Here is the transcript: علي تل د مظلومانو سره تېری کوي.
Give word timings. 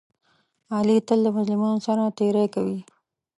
علي 0.75 0.97
تل 1.07 1.19
د 1.25 1.27
مظلومانو 1.37 1.83
سره 1.87 2.13
تېری 2.17 2.45
کوي. 2.55 2.79